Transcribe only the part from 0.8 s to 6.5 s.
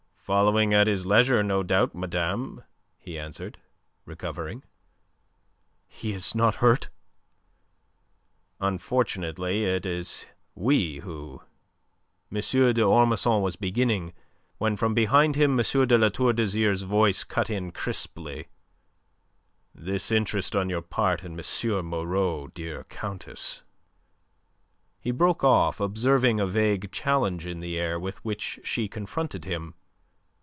his leisure, no doubt, madame," he answered, recovering. "He is